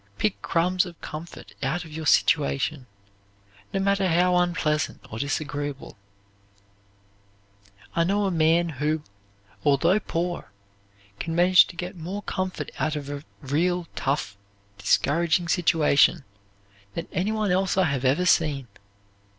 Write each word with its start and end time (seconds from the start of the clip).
Pick 0.17 0.41
crumbs 0.41 0.87
of 0.87 0.99
comfort 0.99 1.53
out 1.61 1.85
of 1.85 1.91
your 1.91 2.07
situation, 2.07 2.87
no 3.71 3.79
matter 3.79 4.07
how 4.07 4.35
unpleasant 4.35 4.99
or 5.11 5.19
disagreeable. 5.19 5.95
I 7.95 8.03
know 8.03 8.25
a 8.25 8.31
man 8.31 8.69
who, 8.69 9.03
although 9.63 9.99
poor, 9.99 10.51
can 11.19 11.35
manage 11.35 11.67
to 11.67 11.75
get 11.75 11.95
more 11.95 12.23
comfort 12.23 12.71
out 12.79 12.95
of 12.95 13.11
a 13.11 13.23
real 13.41 13.87
tough, 13.95 14.35
discouraging 14.79 15.47
situation 15.47 16.23
than 16.95 17.07
any 17.11 17.31
one 17.31 17.51
else 17.51 17.77
I 17.77 17.83
have 17.83 18.03
ever 18.03 18.25
seen. 18.25 18.67